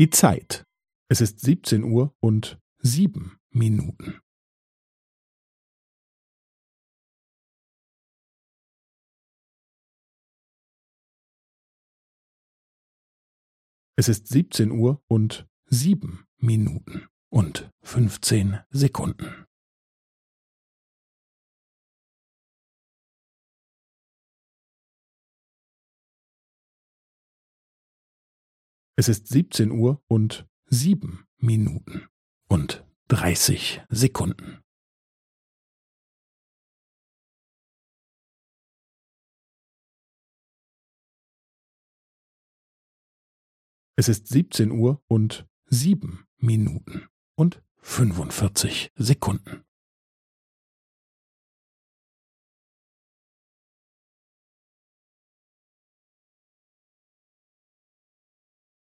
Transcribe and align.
Die 0.00 0.08
Zeit. 0.08 0.64
Es 1.10 1.20
ist 1.20 1.40
siebzehn 1.40 1.84
Uhr 1.84 2.16
und 2.20 2.58
sieben 2.78 3.38
Minuten. 3.50 4.18
Es 13.94 14.08
ist 14.08 14.28
siebzehn 14.28 14.70
Uhr 14.70 15.04
und 15.06 15.46
sieben 15.66 16.26
Minuten 16.38 17.06
und 17.28 17.70
fünfzehn 17.82 18.60
Sekunden. 18.70 19.39
Es 29.00 29.08
ist 29.08 29.28
siebzehn 29.28 29.70
Uhr 29.70 30.04
und 30.08 30.46
sieben 30.66 31.26
Minuten 31.38 32.06
und 32.48 32.84
dreißig 33.08 33.80
Sekunden. 33.88 34.62
Es 43.96 44.10
ist 44.10 44.28
siebzehn 44.28 44.70
Uhr 44.70 45.02
und 45.08 45.48
sieben 45.64 46.26
Minuten 46.36 47.08
und 47.36 47.62
fünfundvierzig 47.78 48.92
Sekunden. 48.96 49.64